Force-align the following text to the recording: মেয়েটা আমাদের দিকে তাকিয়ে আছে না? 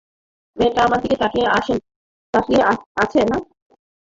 মেয়েটা 0.57 0.79
আমাদের 0.83 1.01
দিকে 1.03 1.17
তাকিয়ে 1.21 1.47
আছে 3.03 3.21
না? 3.29 3.37